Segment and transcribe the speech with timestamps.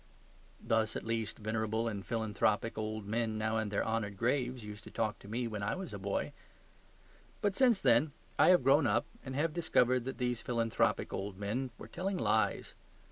[0.59, 4.89] Thus, at least, venerable and philanthropic old men now in their honoured graves used to
[4.89, 6.33] talk to me when I was a boy.
[7.43, 11.69] But since then I have grown up and have discovered that these philanthropic old men
[11.77, 12.73] were telling lies.